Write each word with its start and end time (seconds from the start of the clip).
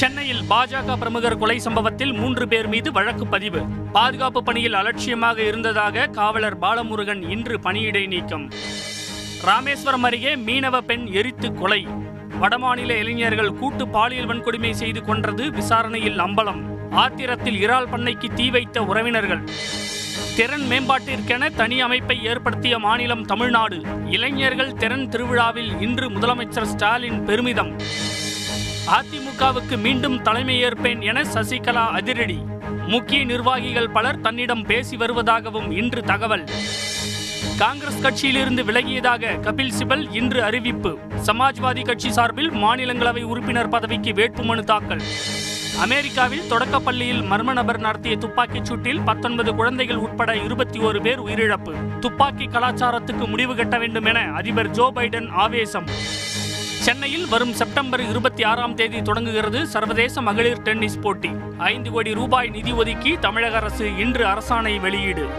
சென்னையில் 0.00 0.42
பாஜக 0.50 0.98
பிரமுகர் 0.98 1.38
கொலை 1.38 1.58
சம்பவத்தில் 1.58 2.12
மூன்று 2.12 2.48
பேர் 2.48 2.68
மீது 2.68 2.92
வழக்கு 2.92 3.26
பதிவு. 3.26 3.60
பாதுகாப்பு 3.92 4.42
பணியில் 4.42 4.74
அலட்சியமாக 4.74 5.42
இருந்ததாக 5.42 6.06
காவலர் 6.06 6.58
பாலமுருகன் 6.58 7.30
இன்று 7.30 7.60
பணியிடை 7.60 8.06
நீக்கம். 8.06 8.50
ராமேஸ்வரம் 9.44 10.02
அருகே 10.02 10.36
மீனவ 10.36 10.78
பெண் 10.78 11.06
எரித்து 11.06 11.54
கொலை. 11.54 11.86
வடமாநில 12.40 12.90
இளைஞர்கள் 12.90 13.54
கூட்டு 13.54 13.88
பாலியல் 13.88 14.26
வன்கொடுமை 14.26 14.70
செய்து 14.70 15.04
கொன்றது 15.04 15.50
விசாரணையில் 15.50 16.18
அம்பலம். 16.18 16.62
ஆத்திரத்தில் 16.90 17.60
இறால் 17.60 17.90
பண்ணைக்கு 17.92 18.34
தீ 18.34 18.50
வைத்த 18.50 18.82
உறவினர்கள். 18.82 19.44
திறன் 20.36 20.66
மேம்பாட்டிற்கென 20.70 21.54
தனி 21.54 21.80
அமைப்பை 21.80 22.24
ஏற்படுத்திய 22.24 22.78
மாநிலம் 22.78 23.24
தமிழ்நாடு. 23.24 23.82
இளைஞர்கள் 24.06 24.72
திறன் 24.72 25.08
திருவிழாவில் 25.08 25.80
இன்று 25.80 26.10
முதலமைச்சர் 26.10 26.70
ஸ்டாலின் 26.74 27.24
பெருமிதம். 27.24 27.76
அதிமுகவுக்கு 28.90 29.78
மீண்டும் 29.78 30.22
தலைமையேற்பேன் 30.22 31.00
என 31.00 31.22
சசிகலா 31.22 31.86
அதிரடி. 31.88 32.38
முக்கிய 32.86 33.24
நிர்வாகிகள் 33.24 33.90
பலர் 33.90 34.20
தன்னிடம் 34.20 34.62
பேசி 34.62 34.96
வருவதாகவும் 34.96 35.70
இன்று 35.70 36.02
தகவல். 36.02 36.44
காங்கிரஸ் 37.58 38.02
கட்சியிலிருந்து 38.02 38.64
விலகியதாக 38.64 39.26
கபில் 39.42 39.72
சிபல் 39.78 40.14
இன்று 40.14 40.44
அறிவிப்பு. 40.44 40.98
சமாஜ்வாதி 41.26 41.84
கட்சி 41.84 42.12
சார்பில் 42.12 42.50
மாநிலங்களவை 42.50 43.22
உறுப்பினர் 43.22 43.68
பதவிக்கு 43.68 44.12
வேட்புமனு 44.12 44.64
தாக்கல். 44.64 45.00
அமெரிக்காவில் 45.80 46.50
தொடக்கப்பள்ளியில் 46.50 47.22
மர்ம 47.26 47.52
நபர் 47.52 47.78
நடத்திய 47.78 48.16
துப்பாக்கிச் 48.16 48.72
சூட்டில் 48.72 49.04
பத்தொன்பது 49.04 49.54
குழந்தைகள் 49.54 49.96
உட்பட 49.96 50.36
இருபத்தி 50.36 50.78
ஒரு 50.78 51.02
பேர் 51.02 51.22
உயிரிழப்பு. 51.22 51.98
துப்பாக்கி 51.98 52.46
கலாச்சாரத்துக்கு 52.46 53.26
முடிவு 53.26 53.56
கட்ட 53.56 53.78
வேண்டும் 53.78 54.04
என 54.04 54.18
அதிபர் 54.18 54.70
ஜோ 54.70 54.92
பைடன் 54.94 55.30
ஆவேசம். 55.30 55.84
சென்னையில் 56.84 57.26
வரும் 57.28 57.52
செப்டம்பர் 57.52 58.02
இருபத்தி 58.10 58.42
ஆறாம் 58.42 58.74
தேதி 58.74 59.02
தொடங்குகிறது 59.02 59.66
சர்வதேச 59.66 60.20
மகளிர் 60.20 60.62
டென்னிஸ் 60.62 61.00
போட்டி. 61.00 61.30
ஐந்து 61.58 61.90
கோடி 61.90 62.14
ரூபாய் 62.14 62.48
நிதி 62.48 62.72
ஒதுக்கி 62.72 63.12
தமிழக 63.20 63.56
அரசு 63.56 63.86
இன்று 63.98 64.24
அரசாணை 64.26 64.80
வெளியீடு. 64.80 65.26